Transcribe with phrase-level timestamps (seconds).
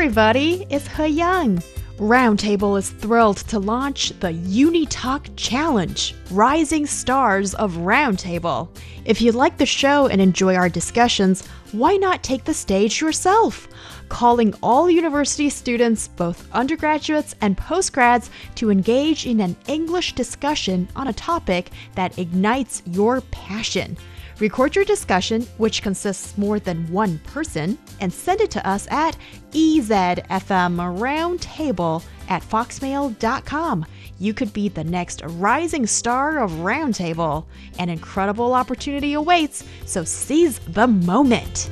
[0.00, 1.60] everybody, it's He Yang.
[1.96, 8.68] Roundtable is thrilled to launch the UniTalk Challenge, Rising Stars of Roundtable.
[9.04, 13.66] If you like the show and enjoy our discussions, why not take the stage yourself?
[14.08, 21.08] Calling all university students, both undergraduates and postgrads, to engage in an English discussion on
[21.08, 23.96] a topic that ignites your passion.
[24.40, 29.16] Record your discussion, which consists more than one person, and send it to us at
[29.50, 33.86] ezfmroundtable at foxmail.com.
[34.20, 37.46] You could be the next rising star of Roundtable.
[37.78, 41.70] An incredible opportunity awaits, so seize the moment.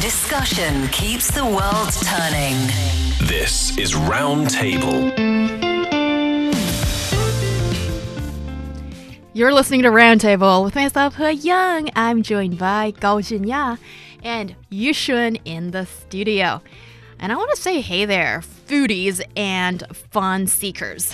[0.00, 2.56] Discussion keeps the world turning.
[3.26, 5.23] This is Roundtable.
[9.36, 11.90] You're listening to Roundtable with myself, He Yang.
[11.96, 13.78] I'm joined by Gao Junya
[14.22, 16.62] and Yushun in the studio.
[17.18, 21.12] And I want to say hey there, foodies and fun seekers.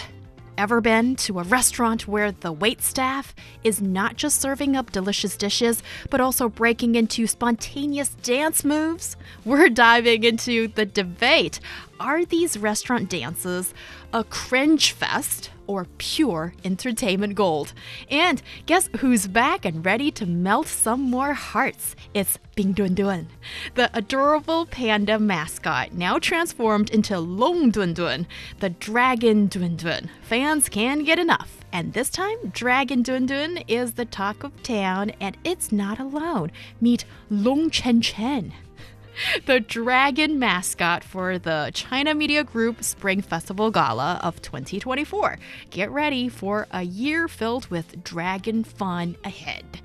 [0.59, 5.35] Ever been to a restaurant where the wait staff is not just serving up delicious
[5.35, 9.17] dishes, but also breaking into spontaneous dance moves?
[9.47, 11.59] We're diving into the debate.
[11.99, 13.73] Are these restaurant dances
[14.13, 17.73] a cringe fest or pure entertainment gold?
[18.11, 21.95] And guess who's back and ready to melt some more hearts?
[22.13, 23.29] It's Bing Dun Dun,
[23.77, 28.27] the adorable panda mascot, now transformed into Long Dun Dun,
[28.59, 30.11] the Dragon Dun Dun.
[30.23, 31.59] Fans can't get enough.
[31.73, 36.51] And this time, Dragon Dun Dun is the talk of town, and it's not alone.
[36.81, 38.53] Meet Long Chen Chen
[39.47, 45.39] the dragon mascot for the China Media Group Spring Festival Gala of 2024.
[45.71, 49.81] Get ready for a year filled with dragon fun ahead.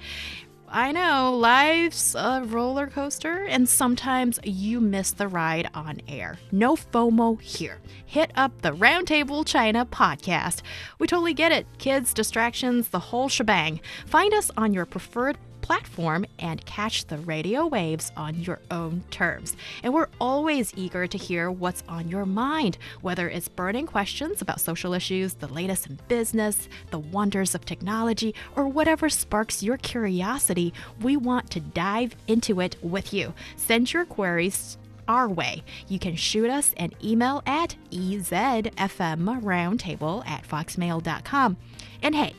[0.67, 6.37] I know, life's a roller coaster, and sometimes you miss the ride on air.
[6.51, 7.79] No FOMO here.
[8.05, 10.63] Hit up the Roundtable China podcast.
[10.99, 11.65] We totally get it.
[11.77, 13.79] Kids, distractions, the whole shebang.
[14.05, 19.57] Find us on your preferred platform and catch the radio waves on your own terms.
[19.81, 24.61] And we're always eager to hear what's on your mind, whether it's burning questions about
[24.61, 30.71] social issues, the latest in business, the wonders of technology, or whatever sparks your curiosity.
[31.01, 33.33] We want to dive into it with you.
[33.55, 34.77] Send your queries
[35.07, 35.63] our way.
[35.87, 41.57] You can shoot us an email at ezfmroundtable at foxmail.com.
[42.03, 42.35] And hey,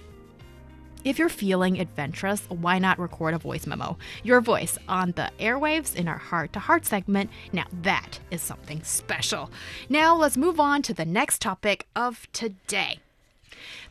[1.07, 3.97] if you're feeling adventurous, why not record a voice memo?
[4.25, 7.31] Your voice on the airwaves in our heart to heart segment.
[7.53, 9.53] Now, that is something special.
[9.89, 12.99] Now, let's move on to the next topic of today.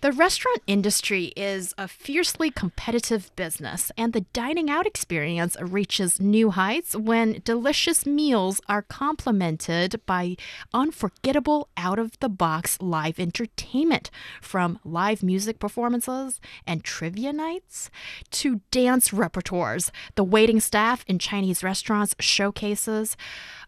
[0.02, 6.52] The restaurant industry is a fiercely competitive business, and the dining out experience reaches new
[6.52, 10.36] heights when delicious meals are complemented by
[10.74, 14.12] unforgettable out of the box live entertainment
[14.42, 17.90] from live music performances and trivia nights
[18.32, 19.90] to dance repertoires.
[20.16, 23.18] The waiting staff in Chinese restaurants showcases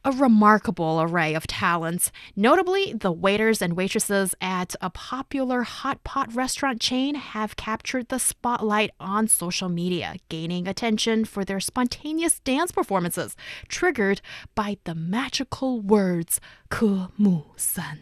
[0.03, 2.12] a remarkable array of talents.
[2.35, 8.19] Notably, the waiters and waitresses at a popular hot pot restaurant chain have captured the
[8.19, 13.35] spotlight on social media, gaining attention for their spontaneous dance performances,
[13.68, 14.22] triggered
[14.56, 18.00] by the magical words "ke mu san"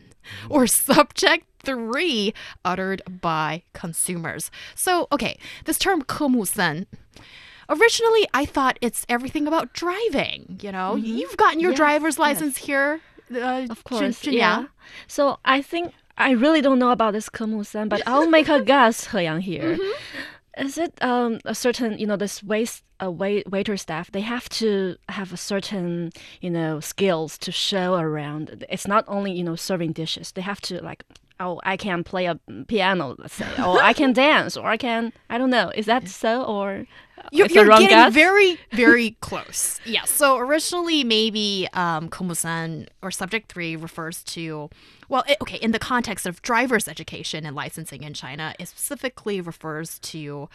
[0.49, 2.33] or subject three
[2.63, 4.51] uttered by consumers.
[4.75, 6.87] So, okay, this term "ke mu san"
[7.69, 10.59] originally I thought it's everything about driving.
[10.61, 11.03] You know, Mhm.
[11.05, 12.19] you've gotten your Yes, driver's yes.
[12.19, 13.01] license here.
[13.33, 14.65] Uh, Of course, Jun- yeah.
[15.07, 19.11] So I think I really don't know about this Kemusan, but I'll make a guess,
[19.11, 19.75] He Yang here.
[19.77, 20.65] Mm-hmm.
[20.65, 24.47] Is it um, a certain, you know, this wait, uh, wait, waiter staff, they have
[24.49, 28.63] to have a certain, you know, skills to show around.
[28.69, 30.31] It's not only, you know, serving dishes.
[30.31, 31.03] They have to like,
[31.39, 35.13] oh, I can play a piano, let's say, or I can dance, or I can,
[35.29, 35.71] I don't know.
[35.75, 36.85] Is that so, or
[37.31, 38.13] You're, you're getting guess?
[38.13, 39.79] very, very close.
[39.85, 40.05] Yeah.
[40.05, 44.69] So originally, maybe um, Kemusan or Subject 3 refers to,
[45.09, 49.41] well, it, okay, in the context of driver's education and licensing in China, it specifically
[49.41, 50.49] refers to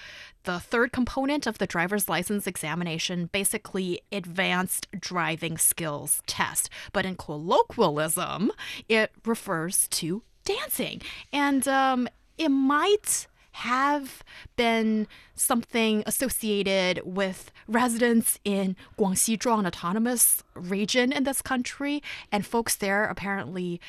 [0.45, 6.71] the third component of the driver's license examination, basically advanced driving skills test.
[6.93, 8.51] But in colloquialism,
[8.89, 10.23] it refers to
[10.55, 11.03] dancing.
[11.33, 12.09] And um,
[12.39, 14.23] it might have
[14.57, 22.03] been something associated with residents in Guangxi Zhuang Autonomous Region in this country,
[22.33, 23.81] and folks there apparently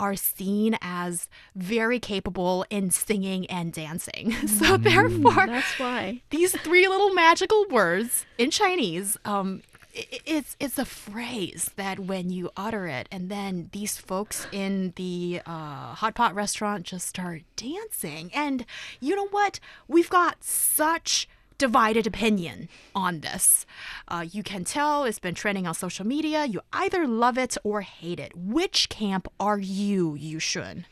[0.00, 4.32] are seen as very capable in singing and dancing.
[4.48, 6.20] So therefore, That's why.
[6.30, 12.30] these three little magical words in Chinese, um, i- it's it's a phrase that when
[12.30, 17.42] you utter it, and then these folks in the uh, hot pot restaurant just start
[17.56, 18.30] dancing.
[18.34, 18.66] And
[19.00, 19.60] you know what?
[19.86, 23.64] We've got such divided opinion on this.
[24.08, 26.44] Uh, you can tell it's been trending on social media.
[26.44, 28.32] You either love it or hate it.
[28.36, 30.86] Which camp are you, Yu Shun?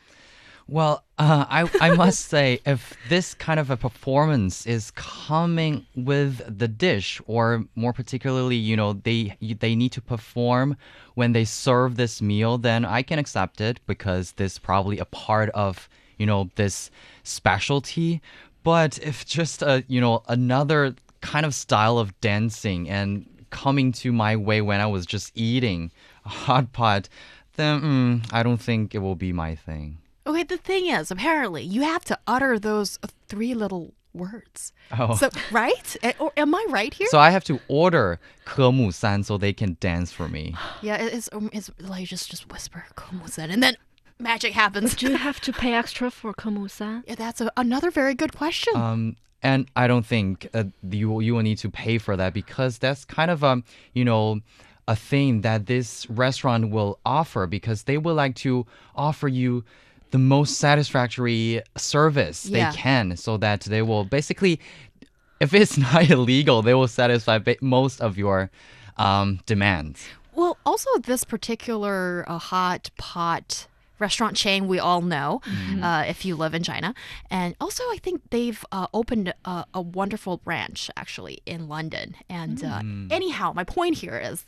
[0.67, 6.41] Well, uh, I I must say, if this kind of a performance is coming with
[6.57, 10.77] the dish, or more particularly, you know, they they need to perform
[11.15, 15.05] when they serve this meal, then I can accept it because this is probably a
[15.05, 16.89] part of you know this
[17.23, 18.21] specialty.
[18.63, 24.11] But if just a you know another kind of style of dancing and coming to
[24.11, 25.91] my way when I was just eating
[26.25, 27.09] a hot pot,
[27.55, 29.97] then mm, I don't think it will be my thing.
[30.26, 34.72] Okay, the thing is, apparently, you have to utter those three little words.
[34.92, 35.14] Oh.
[35.14, 35.96] So, right?
[36.02, 37.06] Eh, Or am I right here?
[37.10, 40.54] So I have to order 科目三 so they can dance for me.
[40.82, 43.76] yeah, it- it's, um, it's like just just whisper "komusen," and then
[44.18, 44.94] magic happens.
[44.96, 47.04] Do you have to pay extra for komusan?
[47.06, 48.74] Yeah, that's a, another very good question.
[48.76, 52.78] Um, and I don't think uh, you you will need to pay for that because
[52.78, 53.62] that's kind of um
[53.94, 54.40] you know
[54.88, 58.66] a thing that this restaurant will offer because they would like to
[58.96, 59.64] offer you
[60.13, 62.69] the most satisfactory service Yeah.
[62.69, 64.59] they can so that they will basically
[65.39, 68.49] if it's not illegal they will satisfy most of your
[68.97, 70.05] um, demands.
[70.35, 73.67] Well, also this particular uh, hot pot
[73.99, 75.41] restaurant chain we all know
[75.81, 76.93] uh, if you live in China,
[77.31, 82.15] and also I think they've uh, opened a, a wonderful branch actually in London.
[82.29, 84.45] And uh, anyhow, my point here is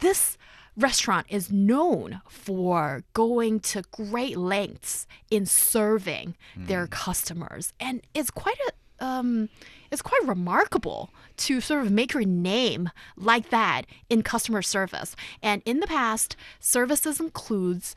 [0.00, 0.36] this
[0.78, 8.58] restaurant is known for going to great lengths in serving their customers, and it's quite
[8.68, 9.48] a um,
[9.90, 15.14] it's quite remarkable to sort of make your name like that in customer service.
[15.42, 17.94] And in the past, services includes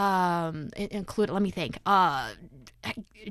[0.00, 2.30] um include let me think uh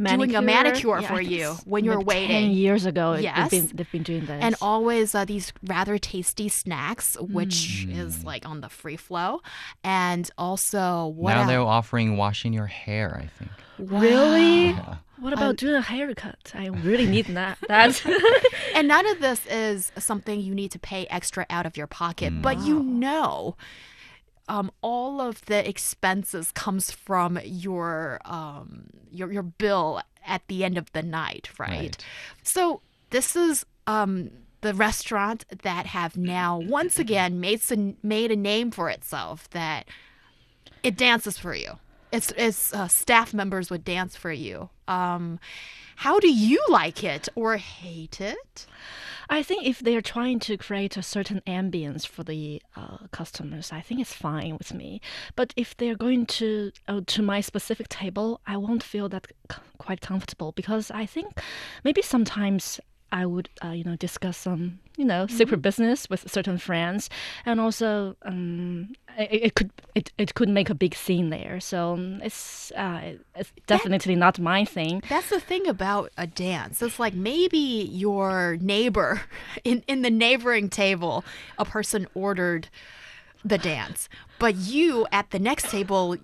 [0.05, 3.49] doing a manicure Yeah, for you when you're maybe Ten waiting years ago, Yes.
[3.49, 4.39] they've been they've been doing this.
[4.45, 9.41] and always uh, these rather tasty snacks which is like on the free flow
[9.83, 11.47] and also what now else?
[11.49, 13.51] they're offering washing your hair, I think.
[13.91, 14.73] really.
[15.19, 16.51] What about doing a haircut?
[16.53, 17.57] I really need that.
[17.67, 18.01] That.
[18.75, 22.41] And none of this is something you need to pay extra out of your pocket,
[22.41, 23.57] but you know
[24.49, 30.77] um, all of the expenses comes from your um, your your bill at the end
[30.77, 31.69] of the night, right?
[31.69, 32.05] Right.
[32.43, 32.81] So
[33.11, 34.31] this is um,
[34.61, 39.87] the restaurant that have now once again made some, made a name for itself that
[40.83, 41.79] it dances for you.
[42.11, 44.69] Its its uh, staff members would dance for you.
[44.87, 45.39] Um,
[45.97, 48.65] how do you like it or hate it?
[49.29, 53.71] I think if they are trying to create a certain ambience for the uh, customers,
[53.71, 55.01] I think it's fine with me.
[55.35, 59.59] But if they're going to uh, to my specific table, I won't feel that c-
[59.77, 61.39] quite comfortable because I think
[61.83, 62.79] maybe sometimes
[63.11, 67.09] I would uh, you know discuss some you know secret business with certain friends,
[67.45, 71.59] and also um, it, it could it, it could make a big scene there.
[71.59, 75.01] So um, it's uh, it's definitely not my thing.
[75.09, 76.81] That's the thing about a dance.
[76.81, 79.21] It's like maybe your neighbor
[79.63, 81.23] in, in the neighboring table,
[81.57, 82.69] a person ordered
[83.43, 86.17] the dance, but you at the next table,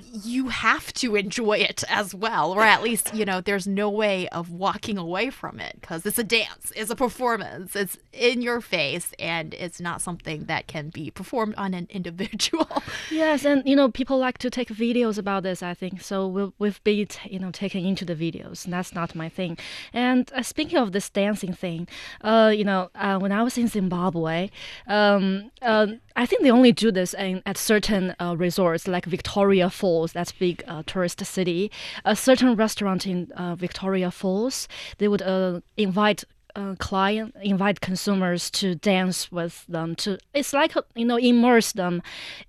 [0.00, 4.28] you have to enjoy it as well, or at least, you know, there's no way
[4.28, 8.60] of walking away from it because it's a dance, it's a performance, it's in your
[8.60, 12.82] face, and it's not something that can be performed on an individual.
[13.10, 15.62] Yes, and you know people like to take videos about this.
[15.62, 16.26] I think so.
[16.26, 19.58] We'll, we've been you know taken into the videos, and that's not my thing.
[19.92, 21.88] And uh, speaking of this dancing thing,
[22.22, 24.50] uh, you know, uh, when I was in Zimbabwe,
[24.86, 29.70] um, uh, I think they only do this in, at certain uh, resorts like Victoria
[29.70, 30.12] Falls.
[30.12, 31.70] That's big uh, tourist city.
[32.04, 38.50] A certain restaurant in uh, Victoria Falls, they would uh, invite uh, client invite consumers
[38.50, 42.02] to dance with them to it's like uh, you know immerse them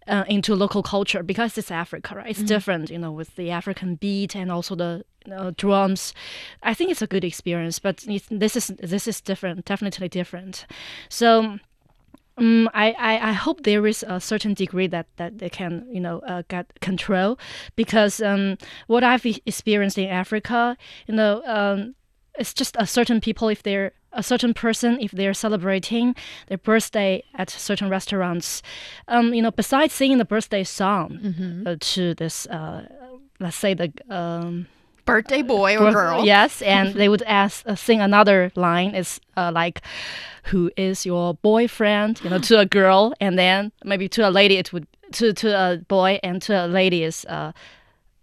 [0.08, 3.96] uh, into local culture because it's africa right it's different you know with the african
[3.96, 6.14] beat and also the you know, drums
[6.64, 10.66] i think it's a good experience but it's, this is this is different definitely different
[11.08, 11.58] so
[12.38, 16.00] um, I, I, I hope there is a certain degree that, that they can you
[16.00, 17.38] know uh, get control
[17.76, 21.96] because um, what I've experienced in Africa you know um,
[22.38, 26.16] it's just a certain people if they're a certain person if they're celebrating
[26.48, 28.62] their birthday at certain restaurants.
[29.08, 32.88] Um, you know, besides singing the birthday song uh, to this, uh,
[33.40, 34.68] let's say the um,
[35.06, 36.26] Birthday boy or girl.
[36.26, 39.82] Yes, and they would ask uh, sing another line is uh, like,
[40.46, 44.58] "Who is your boyfriend?" You know, to a girl, and then maybe to a lady
[44.58, 47.52] it would to to a boy, and to a lady is uh,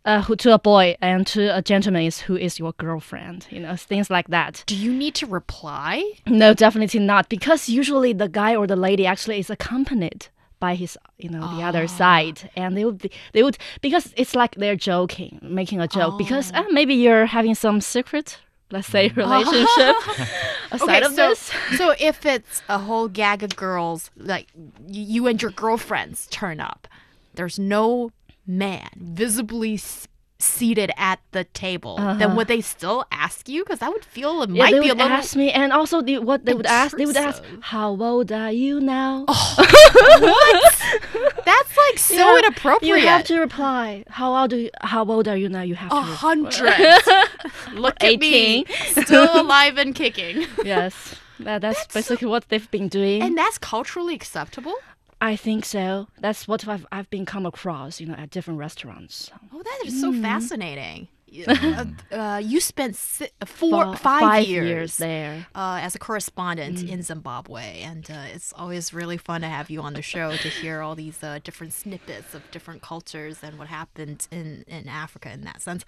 [0.04, 3.46] uh, who to a boy, and to a gentleman is who is your girlfriend.
[3.50, 4.64] You know, things like that.
[4.66, 6.02] Do you need to reply?
[6.26, 10.28] No, definitely not, because usually the guy or the lady actually is accompanied
[10.60, 11.86] by his, you know, the other ah.
[11.86, 16.18] side, and they would be, they would because it's like they're joking, making a joke,
[16.18, 16.60] because ah.
[16.60, 18.38] uh, maybe you're having some secret,
[18.70, 19.16] let's say, mm.
[19.16, 19.96] relationship
[20.70, 21.50] aside of so, this.
[21.76, 24.48] so if it's a whole gag of girls, like
[24.86, 26.86] you and your girlfriends turn up,
[27.34, 28.12] there's no
[28.46, 29.76] man visibly
[30.42, 33.62] seated at the table, then would they still ask you?
[33.64, 34.54] Because I would feel it Uh-huh.
[34.56, 35.16] Yeah, might they be a would little.
[35.16, 38.50] ask me, and also the, what they would ask, they would ask, "How old are
[38.52, 39.24] you now?"
[40.20, 40.74] What?
[41.44, 43.00] That's like so Yeah, inappropriate.
[43.02, 44.04] You have to reply.
[44.08, 44.52] How old?
[44.52, 45.62] Are you, how old are you now?
[45.62, 46.00] You have a to.
[46.00, 46.74] hundred.
[47.74, 48.64] Look at me,
[49.04, 50.46] still alive and kicking.
[50.64, 53.22] yes, that, that's, basically what they've been doing.
[53.22, 54.74] And that's culturally acceptable.
[55.20, 56.08] I think so.
[56.18, 59.30] That's what I've I've been come across, you know, at different restaurants.
[59.52, 60.22] Oh, that is so Mm-hmm.
[60.22, 61.08] fascinating.
[61.48, 65.46] Uh, uh, you spent si- four, Fi- five, five years, years there.
[65.54, 69.80] uh, as a correspondent in Zimbabwe, and uh, it's always really fun to have you
[69.80, 73.68] on the show to hear all these uh, different snippets of different cultures and what
[73.68, 75.84] happened in in Africa in that sense.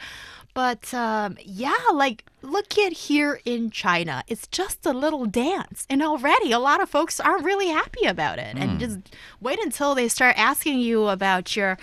[0.54, 6.02] But um, yeah, like look at here in China, it's just a little dance, and
[6.02, 8.98] already a lot of folks aren't really happy about it, and just
[9.40, 11.78] wait until they start asking you about your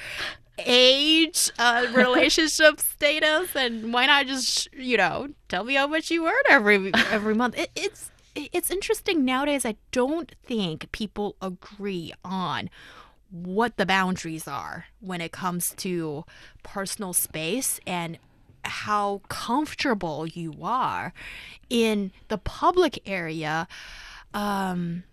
[0.66, 6.28] age, uh, relationship status, and why not just you know tell me how much you
[6.28, 7.58] earn every every month?
[7.58, 9.66] It, it's it's interesting nowadays.
[9.66, 12.70] I don't think people agree on
[13.32, 16.26] what the boundaries are when it comes to
[16.64, 18.18] personal space and
[18.66, 21.14] how comfortable you are
[21.70, 23.68] in the public area
[24.34, 25.04] um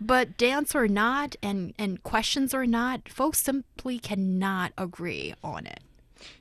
[0.00, 5.80] but dance or not and and questions or not folks simply cannot agree on it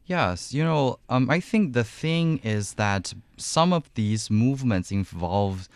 [0.05, 5.67] Yes, you know, um, I think the thing is that some of these movements involve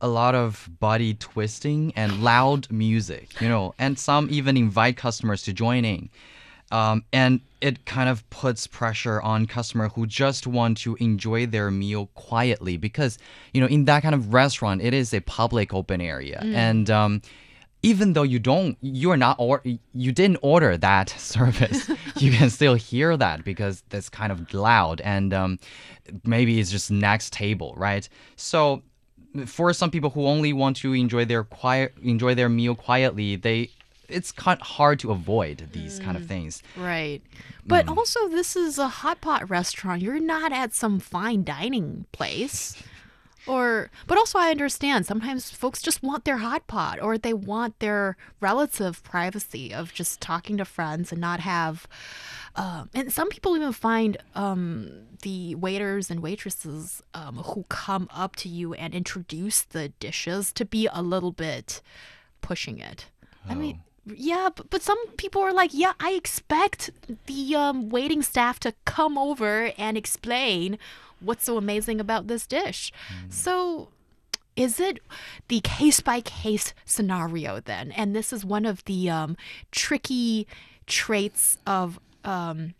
[0.00, 5.42] a lot of body twisting and loud music, you know, and some even invite customers
[5.42, 6.08] to join in.
[6.72, 11.70] Um, and it kind of puts pressure on customer who just want to enjoy their
[11.70, 13.18] meal quietly because
[13.52, 16.40] you know in that kind of restaurant it is a public open area.
[16.42, 17.22] And um,
[17.84, 22.74] even though you don't you're not or you didn't order that service you can still
[22.74, 25.58] hear that because that's kind of loud and um,
[26.24, 28.08] maybe it's just next table right?
[28.36, 28.82] So
[29.46, 33.70] for some people who only want to enjoy their quiet enjoy their meal quietly they
[34.08, 36.62] it's hard to avoid these kind of things.
[36.76, 37.22] right.
[37.66, 40.02] But also this is a hot pot restaurant.
[40.02, 42.82] You're not at some fine dining place.
[43.46, 47.78] Or but also i understand sometimes folks just want their hot pot or they want
[47.78, 51.86] their relative privacy of just talking to friends and not have
[52.56, 54.90] um, and some people even find um,
[55.22, 60.64] the waiters and waitresses um, who come up to you and introduce the dishes to
[60.64, 61.82] be a little bit
[62.40, 63.06] pushing it.
[63.48, 66.90] I mean yeah, but, but some people are like, yeah, I expect
[67.26, 70.78] the um, waiting staff to come over and explain
[71.20, 72.92] what's so amazing about this dish.
[73.30, 73.88] So,
[74.56, 75.00] is it
[75.48, 77.90] the case by case scenario then?
[77.92, 79.36] And this is one of the um,
[79.72, 80.46] tricky
[80.86, 82.74] traits of um,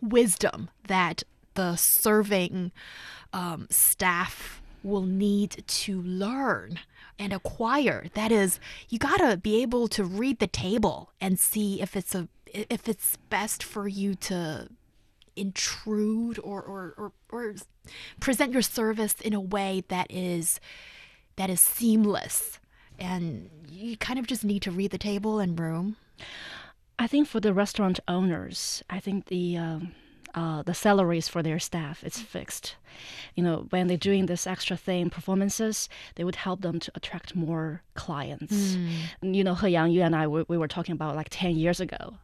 [0.00, 2.72] wisdom that the serving
[3.32, 6.78] um, staff will need to learn
[7.18, 8.06] and acquire.
[8.14, 12.28] That is, you gotta be able to read the table and see if it's a
[12.46, 14.68] if it's best for you to
[15.36, 17.54] intrude or or, or, or
[18.20, 20.60] present your service in a way that is
[21.36, 22.60] that is seamless
[22.96, 25.96] and you kind of just need to read the table and room
[26.98, 29.92] I think for the restaurant owners, I think the um,
[30.34, 32.76] uh, the salaries for their staff is fixed.
[33.34, 37.34] You know, when they're doing this extra thing performances, they would help them to attract
[37.36, 38.76] more clients.
[39.22, 41.80] You know, He Yang, you and I, we, we were talking about like ten years
[41.80, 42.16] ago.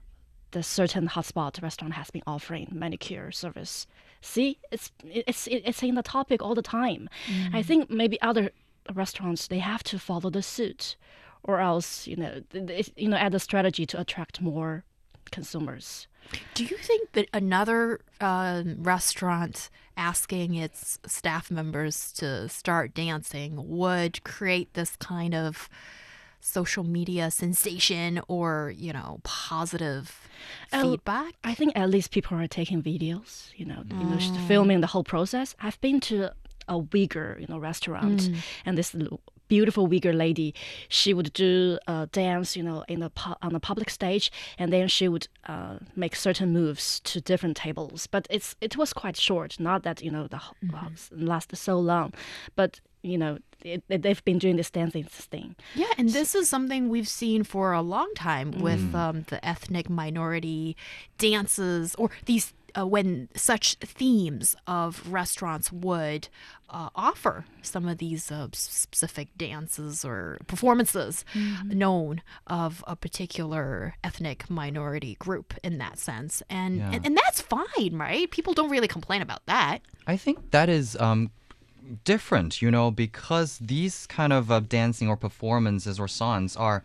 [0.52, 3.86] The certain hot pot restaurant has been offering manicure service.
[4.20, 7.08] See, it's it's it's in the topic all the time.
[7.52, 8.50] I think maybe other
[8.94, 10.96] restaurants they have to follow the suit
[11.44, 14.84] or else you know th- th- you know add a strategy to attract more
[15.30, 16.08] consumers
[16.54, 24.22] Do you think that another um, restaurant asking its staff members to start dancing would
[24.24, 25.68] create this kind of
[26.40, 30.28] social media sensation or, you know, positive
[30.68, 31.34] feedback?
[31.44, 35.04] I think at least people are taking videos, you know, you know, filming the whole
[35.04, 35.54] process.
[35.60, 36.32] I've been to
[36.68, 38.30] a Uyghur, you know, restaurant,
[38.64, 38.94] and this
[39.56, 40.50] beautiful Uyghur lady,
[40.88, 44.26] she would do a dance, you know, in the pu- on the public stage,
[44.60, 48.06] and then she would uh, make certain moves to different tables.
[48.14, 50.88] But it's it was quite short, not that you know the whole uh,
[51.32, 52.08] lasted so long,
[52.60, 55.48] but you know, it, it- they've been doing this dancing thing.
[55.74, 59.86] Yeah, and this is something we've seen for a long time with um, the ethnic
[59.88, 60.76] minority
[61.18, 62.52] dances or these.
[62.78, 66.28] Uh, when such themes of restaurants would
[66.68, 71.24] uh, offer some of these uh, specific dances or performances
[71.64, 76.90] known of a particular ethnic minority group in that sense, and, Yeah.
[76.92, 78.30] and and that's fine, right?
[78.30, 79.80] People don't really complain about that.
[80.06, 81.30] I think that is um,
[82.04, 86.82] different, you know, because these kind of uh, dancing or performances or songs are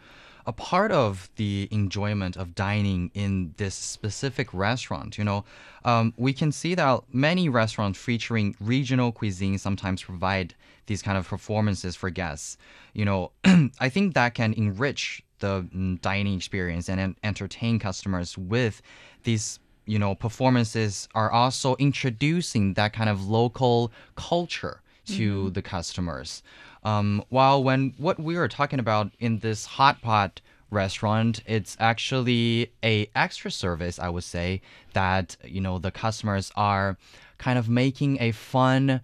[0.48, 5.18] a part of the enjoyment of dining in this specific restaurant.
[5.18, 5.46] You know,
[5.84, 10.54] um, we can see that many restaurants featuring regional cuisine sometimes provide
[10.86, 12.58] these kind of performances for guests.
[12.94, 13.32] You know,
[13.80, 18.82] I think that can enrich the mm, dining experience and entertain customers with
[19.24, 26.42] these you know performances are also introducing that kind of local culture to the customers
[26.86, 30.40] um, while when what we are talking about in this hot pot
[30.72, 34.62] restaurant it's actually a extra service i would say
[34.94, 36.98] that you know the customers are
[37.38, 39.02] kind of making a fun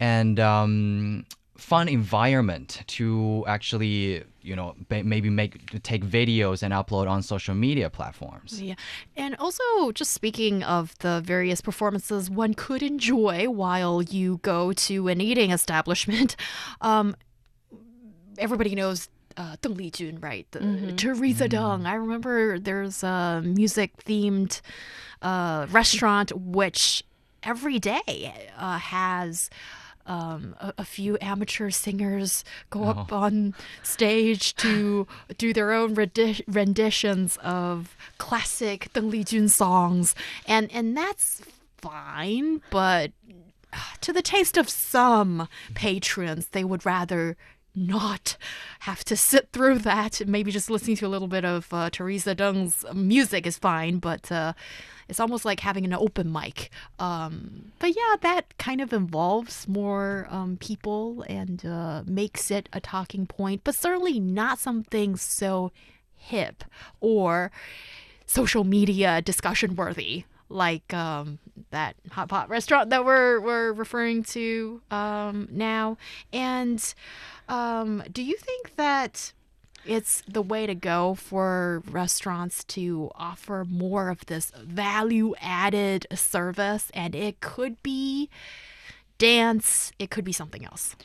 [0.00, 1.24] and um,
[1.64, 7.88] fun environment to actually you know maybe make take videos and upload on social media
[7.88, 8.74] platforms Yeah.
[9.16, 15.08] And also, just speaking of the various performances one could enjoy while you go to
[15.08, 16.36] an eating establishment,
[16.80, 17.16] um,
[18.38, 19.08] everybody knows.
[19.36, 20.46] Uh, Deng Lijun, right?
[20.52, 20.60] The,
[20.96, 21.86] Teresa Deng.
[21.86, 24.60] I remember there's a music themed
[25.22, 27.02] uh, restaurant which
[27.42, 29.50] every day uh, has
[30.06, 35.06] um, a, a few amateur singers go up on stage to
[35.38, 40.14] do their own rendi- renditions of classic Deng Lijun songs,
[40.46, 41.42] and and that's
[41.78, 43.12] fine, but
[43.72, 47.36] uh, to the taste of some patrons, they would rather
[47.74, 48.36] not
[48.80, 50.22] have to sit through that.
[50.26, 54.30] Maybe just listening to a little bit of uh, Teresa Deng's music is fine, but
[54.30, 54.52] uh,
[55.08, 56.70] it's almost like having an open mic.
[56.98, 62.80] Um, but yeah, that kind of involves more um, people and uh, makes it a
[62.80, 65.72] talking point, but certainly not something so
[66.16, 66.64] hip
[67.00, 67.50] or
[68.26, 71.38] social media discussion worthy like um,
[71.70, 75.96] that hot pot restaurant that we're we're referring to um, now.
[76.32, 76.94] And
[77.48, 79.32] um, do you think that
[79.84, 86.90] it's the way to go for restaurants to offer more of this value added service?
[86.94, 88.30] And it could be
[89.18, 90.96] dance, it could be something else.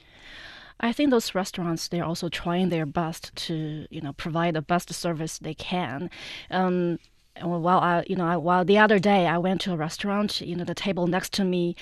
[0.79, 4.93] I think those restaurants they're also trying their best to you know provide the best
[4.93, 6.09] service they can.
[6.49, 6.99] Um,
[7.43, 10.55] while I you know I, while the other day I went to a restaurant, you
[10.55, 11.75] know the table next to me,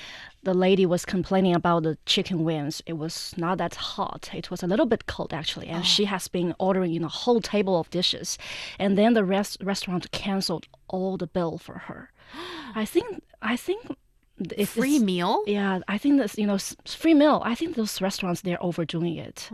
[0.44, 2.82] the lady was complaining about the chicken wings.
[2.86, 4.30] It was not that hot.
[4.34, 6.08] It was a little bit cold actually, and she oh.
[6.08, 8.38] has been ordering you know a whole table of dishes,
[8.80, 12.12] and then the rest restaurant canceled all the bill for her.
[12.76, 13.98] I think I think.
[14.56, 15.44] If Free it's- meal?
[15.48, 17.42] yeah, I think that's you know free meal.
[17.44, 19.50] I think those restaurants they're overdoing it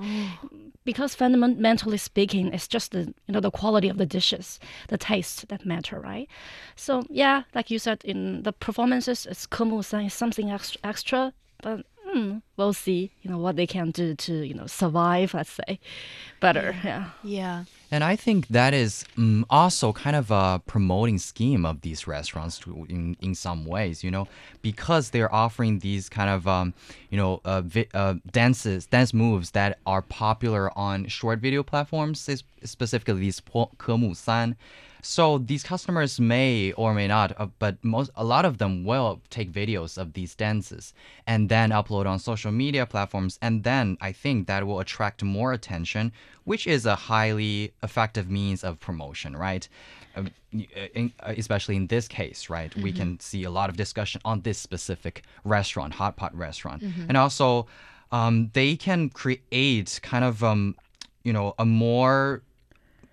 [0.83, 5.47] because fundamentally speaking, it's just the you know the quality of the dishes, the taste
[5.47, 6.27] that matter, right?
[6.75, 11.85] So yeah, like you said in the performances, it's Kemusan is something extra, extra but
[12.05, 13.11] hmm, we'll see.
[13.21, 15.33] You know what they can do to you know survive.
[15.33, 15.79] Let's say
[16.41, 16.75] better.
[16.83, 17.05] Yeah.
[17.23, 17.63] Yeah.
[17.92, 22.58] And I think that is um, also kind of a promoting scheme of these restaurants
[22.60, 24.28] to, in, in some ways, you know,
[24.60, 26.74] because they're offering these kind of, um,
[27.08, 32.28] you know, uh, vi- uh, dances, dance moves that are popular on short video platforms,
[32.28, 34.54] es- specifically these po- 科目三.
[35.05, 39.21] so these customers may or may not, uh, but most a lot of them will
[39.29, 40.93] take videos of these dances
[41.27, 45.51] and then upload on social media platforms, and then I think that will attract more
[45.51, 46.13] attention,
[46.45, 49.67] which is a highly effective means of promotion, right?
[50.15, 52.73] Um, uh, in, uh, especially in this case, right?
[52.77, 57.17] We can see a lot of discussion on this specific restaurant, hot pot restaurant, and
[57.17, 57.67] also
[58.11, 60.75] um, they can create kind of um,
[61.23, 62.41] you know a more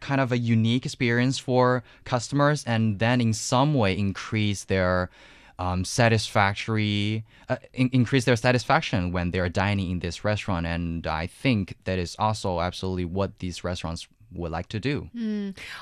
[0.01, 5.11] kind of a unique experience for customers and then in some way increase their
[5.59, 11.27] um, satisfactory uh, in- increase their satisfaction when they're dining in this restaurant and i
[11.27, 15.11] think that is also absolutely what these restaurants would like to do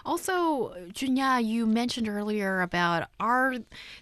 [0.04, 3.56] Also, Junya, you mentioned earlier about are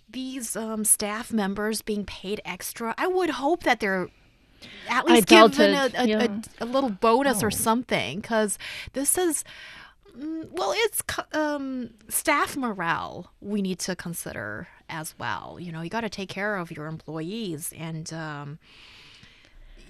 [0.08, 2.94] these um, staff members being paid extra?
[2.96, 4.08] I would hope that they're
[4.88, 6.26] at least doubt given a, a, yeah.
[6.60, 8.58] a, a little bonus or something, because
[8.92, 9.44] this is.
[10.16, 11.02] Mm, Well, it's
[11.32, 15.58] um, staff morale we need to consider as well.
[15.60, 18.58] You know, you got to take care of your employees, and um,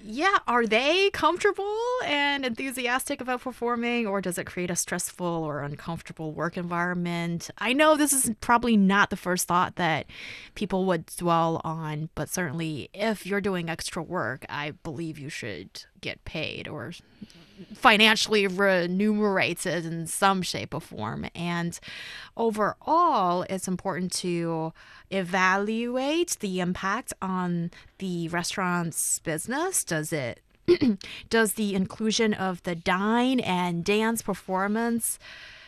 [0.03, 5.61] yeah, are they comfortable and enthusiastic about performing, or does it create a stressful or
[5.61, 7.49] uncomfortable work environment?
[7.57, 10.05] I know this is probably not the first thought that
[10.55, 15.85] people would dwell on, but certainly if you're doing extra work, I believe you should
[16.01, 16.93] get paid or
[17.73, 21.27] financially remunerated in some shape or form.
[21.33, 21.79] And
[22.35, 24.73] overall, it's important to
[25.09, 29.83] evaluate the impact on the restaurant's business.
[29.83, 30.41] Does it
[31.29, 35.17] does the inclusion of the dine and dance performance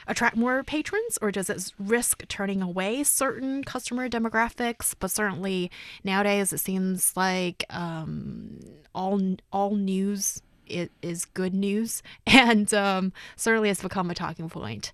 [0.09, 5.71] attract more patrons or does it risk turning away certain customer demographics but certainly
[6.03, 8.59] nowadays it seems like um,
[8.93, 9.21] all
[9.53, 14.91] all news i- is good news and um, certainly has become a talking point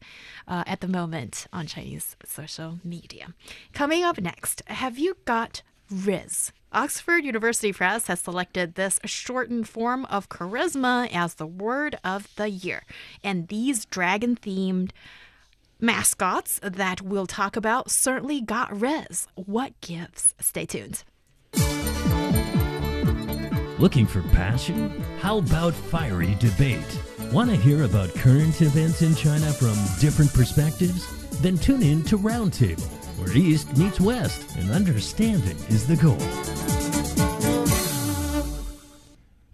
[0.47, 3.33] uh, at the moment on Chinese social media.
[3.73, 6.51] Coming up next, have you got Rizz?
[6.75, 12.49] Oxford University Press has selected this shortened form of charisma as the word of the
[12.49, 12.83] year.
[13.23, 14.91] And these dragon themed
[15.79, 19.25] mascots that we'll talk about certainly got Rizz.
[19.35, 20.35] What gives?
[20.41, 21.05] Stay tuned.
[23.79, 25.01] Looking for passion?
[25.19, 26.99] How about fiery debate?
[27.31, 31.24] Want to hear about current events in China from different perspectives?
[31.41, 32.87] Then tune in to Roundtable,
[33.19, 36.17] where East meets West and understanding is the goal.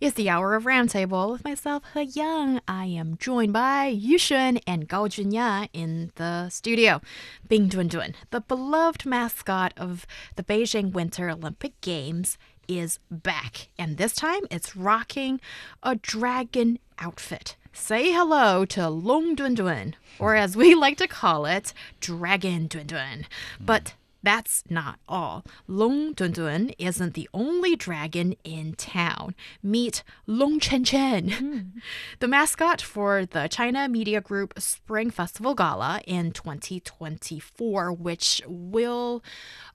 [0.02, 2.60] It's the hour of roundtable with myself, He Yang.
[2.68, 7.02] I am joined by Yu Shun and Gao Junya in the studio.
[7.48, 13.98] Bing Dun Dun, the beloved mascot of the Beijing Winter Olympic Games, is back, and
[13.98, 15.40] this time it's rocking
[15.84, 17.56] a dragon outfit.
[17.74, 22.88] Say hello to Long Dun Dun, or as we like to call it, Dragon Dun
[22.88, 23.26] Dun.
[23.60, 25.46] But that's not all.
[25.68, 29.36] Long Dun Dun isn't the only dragon in town.
[29.64, 31.82] Meet Long Chen Chen,
[32.20, 39.24] the mascot for the China Media Group Spring Festival Gala in 2024, which will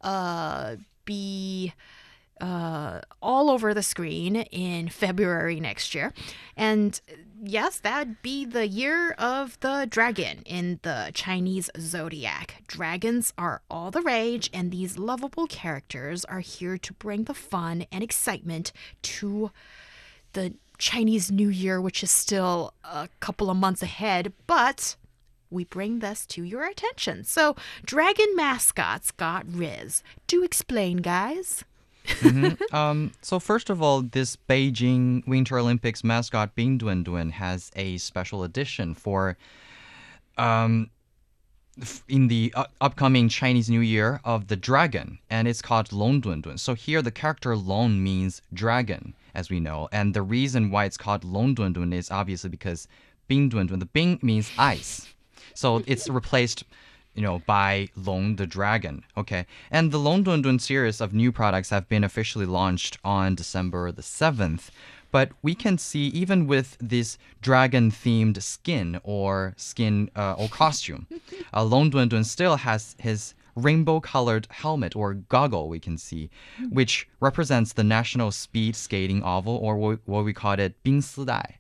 [0.03, 1.73] uh, be
[2.41, 6.13] uh, all over the screen in February next year.
[6.57, 7.01] And
[7.43, 12.63] yes, that'd be the year of the dragon in the Chinese zodiac.
[12.67, 17.87] Dragons are all the rage, and these lovable characters are here to bring the fun
[17.93, 18.73] and excitement
[19.03, 19.51] to
[20.33, 24.97] the Chinese New Year, which is still a couple of months ahead, but
[25.51, 27.25] we bring this to your attention.
[27.25, 30.03] So, dragon mascots got Rizz.
[30.27, 31.65] Do explain, guys.
[32.73, 37.99] Um, so first of all, this Beijing Winter Olympics mascot Bing Dun Dun has a
[37.99, 39.37] special edition for
[40.39, 40.91] um
[42.09, 46.41] in the u- upcoming Chinese New Year of the dragon, and it's called Long Dun
[46.41, 46.59] Dun.
[46.59, 50.97] So here the character Long means dragon, as we know, and the reason why it's
[50.97, 52.89] called Long Dun Dun is obviously because
[53.29, 53.79] Bing Dun Dun.
[53.79, 55.07] The Bing means ice,
[55.55, 56.65] so it's replaced
[57.17, 59.03] you know, by Long the Dragon.
[59.17, 59.47] Okay.
[59.71, 63.91] And the Long Dun Dun series of new products have been officially launched on December
[63.91, 64.69] the 7th.
[65.11, 71.07] But we can see even with this dragon themed skin or skin uh, or costume,
[71.55, 76.31] uh, Long Dun Dun still has his rainbow colored helmet or goggle we can see,
[76.71, 81.03] which represents the national speed skating oval or what, we call it Bing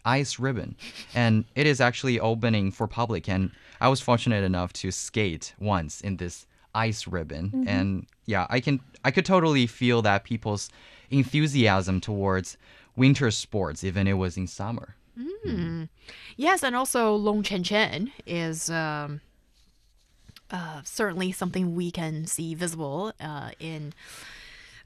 [0.05, 0.77] ice ribbon.
[1.15, 3.29] And it is actually opening for public.
[3.29, 7.65] And I was fortunate enough to skate once in this ice ribbon.
[7.67, 10.69] And yeah, I can I could totally feel that people's
[11.11, 12.57] enthusiasm towards
[12.97, 14.97] winter sports, even it was in summer.
[16.37, 19.21] Yes, and also Long Chen Chen is um,
[20.51, 23.93] uh, certainly something we can see visible uh, in,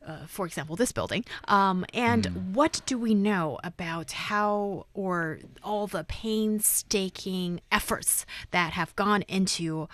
[0.06, 1.24] uh, for example, this building.
[1.48, 8.94] Um, and what do we know about how or all the painstaking efforts that have
[8.96, 9.88] gone into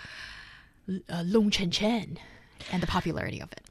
[1.09, 2.17] uh, Long Chen Chen
[2.71, 3.61] and the popularity of it?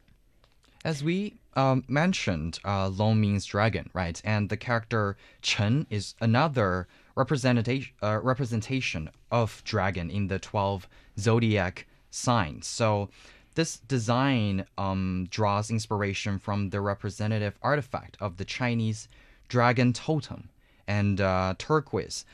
[0.87, 4.22] As we um, mentioned uh, Long means dragon, right?
[4.22, 10.87] And the character Chen is another representation uh, representation of dragon in the 12
[11.18, 12.68] zodiac signs.
[12.68, 13.11] So
[13.57, 19.09] this design um, draws inspiration from the representative artifact of the Chinese
[19.49, 20.51] dragon totem
[20.87, 22.25] and uh, turquoise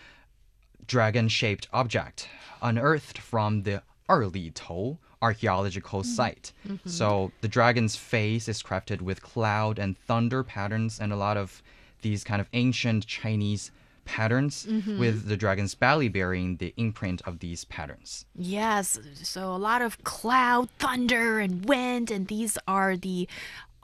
[0.87, 2.29] dragon shaped object
[2.61, 6.11] unearthed from the Erlitou archaeological mm-hmm.
[6.11, 6.53] site.
[6.69, 6.89] Mm-hmm.
[6.89, 11.63] So the dragon's face is crafted with cloud and thunder patterns and a lot of
[12.03, 13.71] these kind of ancient Chinese
[14.05, 14.99] patterns mm-hmm.
[14.99, 18.27] with the dragon's belly bearing the imprint of these patterns.
[18.35, 23.29] Yes, so a lot of cloud, thunder, and wind, and these are the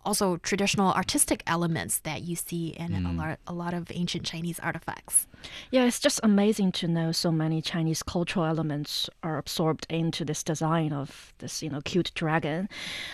[0.08, 3.18] also traditional artistic elements that you see in a mm.
[3.18, 5.26] lot a lot of ancient Chinese artifacts.
[5.70, 10.42] Yeah, it's just amazing to know so many Chinese cultural elements are absorbed into this
[10.42, 12.70] design of this, you know, cute dragon.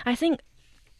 [0.06, 0.40] I think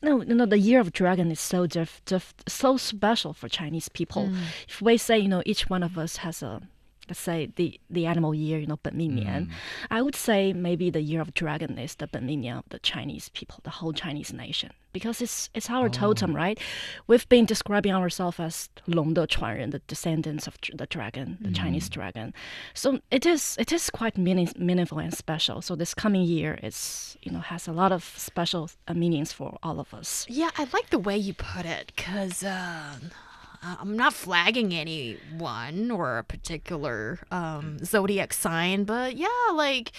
[0.02, 3.88] no, you know, the year of dragon is so diff, diff, so special for Chinese
[3.88, 4.24] people.
[4.26, 4.37] Mm.
[4.68, 6.73] If we say, you know, each one of us has a let's
[7.13, 9.49] say the the animal year, you know, Benminian,
[9.89, 13.60] I would say maybe the year of dragon is the Benminian of the Chinese people,
[13.63, 16.60] the whole Chinese nation, because it's it's our totem, right?
[17.08, 22.34] We've been describing ourselves as 龙的传人, the descendants of dr- the dragon, the Chinese dragon.
[22.73, 25.62] So it is it is quite meaning, meaningful and special.
[25.62, 29.58] So this coming year is you know has a lot of special uh, meanings for
[29.63, 30.25] all of us.
[30.30, 32.95] Yeah, I like the way you put it because uh,
[33.81, 39.92] I'm not flagging anyone or a particular um, zodiac sign, but yeah, like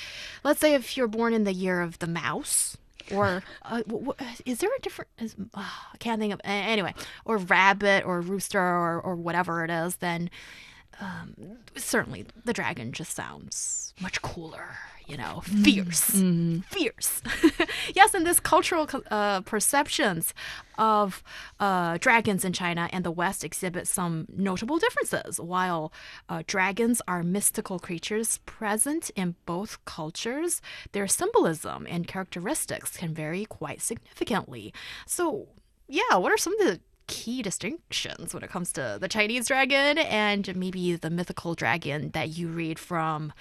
[0.43, 2.77] let's say if you're born in the year of the mouse.
[3.13, 5.11] Or uh, w- w- is there a different?
[5.19, 5.61] Is, uh,
[5.93, 6.95] I can't think of anyway.
[7.23, 9.97] Or rabbit, or rooster, or or whatever it is.
[9.97, 10.31] Then
[11.01, 14.77] um, certainly the dragon just sounds much cooler,
[15.07, 16.11] you know, fierce,
[16.69, 17.21] fierce.
[17.95, 20.33] yes, and this cultural uh, perceptions
[20.77, 21.23] of
[21.59, 25.39] uh, dragons in China and the West exhibit some notable differences.
[25.39, 25.91] While
[26.29, 33.45] uh, dragons are mystical creatures present in both cultures, their symbolism and characteristics can vary
[33.45, 34.73] quite significantly.
[35.05, 35.47] So,
[35.87, 39.97] yeah, what are some of the key distinctions when it comes to the Chinese dragon
[39.97, 43.33] and maybe the mythical dragon that you read from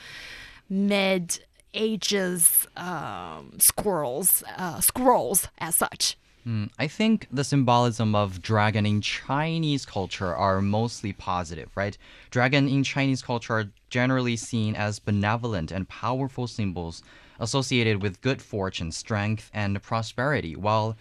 [0.68, 1.40] mid
[1.74, 6.16] ages um, squirrels, uh, scrolls as such.
[6.46, 11.96] Mm, I think the symbolism of dragon in Chinese culture are mostly positive, right?
[12.30, 17.02] Dragon in Chinese culture are generally seen as benevolent and powerful symbols
[17.40, 20.96] associated with good fortune, strength, and prosperity, while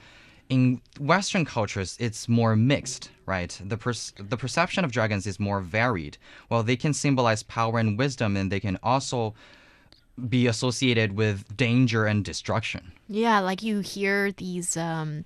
[0.53, 3.59] in Western cultures, it's more mixed, right?
[3.63, 6.17] The, per- the perception of dragons is more varied.
[6.49, 9.33] While they can symbolize power and wisdom, and they can also
[10.29, 12.91] be associated with danger and destruction.
[13.07, 15.25] Yeah, like you hear these um,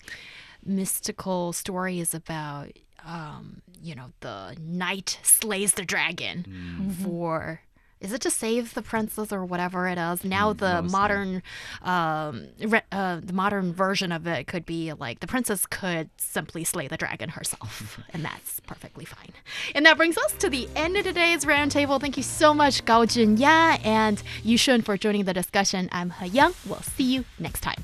[0.66, 2.72] mystical stories about,
[3.06, 7.62] um, you know, the knight slays the dragon for.
[8.00, 10.24] Is it to save the princess or whatever it is?
[10.24, 10.92] Now the mostly.
[10.92, 11.44] modern,
[11.82, 16.64] um, re- uh, the modern version of it could be like the princess could simply
[16.64, 19.32] slay the dragon herself, and that's perfectly fine.
[19.74, 22.00] And that brings us to the end of today's roundtable.
[22.00, 25.90] Thank you so much, Gao Junya and Yu Shun, for joining the discussion.
[25.92, 26.54] I'm He Yang.
[26.68, 27.84] We'll see you next time.